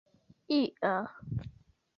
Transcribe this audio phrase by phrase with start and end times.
[0.55, 0.95] ia